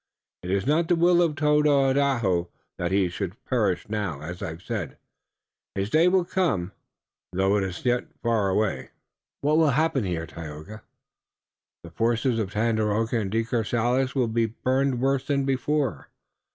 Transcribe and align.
It 0.41 0.49
is 0.49 0.65
not 0.65 0.87
the 0.87 0.95
will 0.95 1.21
of 1.21 1.35
Tododaho 1.35 2.49
that 2.79 2.91
he 2.91 3.07
should 3.07 3.35
perish 3.45 3.87
now. 3.87 4.19
As 4.19 4.41
I 4.41 4.47
have 4.47 4.63
said, 4.63 4.97
his 5.75 5.91
day 5.91 6.07
will 6.07 6.25
come, 6.25 6.71
though 7.31 7.55
it 7.57 7.63
is 7.63 7.85
yet 7.85 8.07
far 8.23 8.49
away." 8.49 8.89
"What 9.41 9.59
will 9.59 9.69
happen 9.77 10.03
here, 10.03 10.25
Tayoga?" 10.25 10.81
"The 11.83 11.91
forces 11.91 12.39
of 12.39 12.49
Tandakora 12.51 13.13
and 13.21 13.29
De 13.29 13.43
Courcelles 13.43 14.15
will 14.15 14.27
be 14.27 14.47
burned 14.47 14.99
worse 14.99 15.27
than 15.27 15.45
before. 15.45 16.09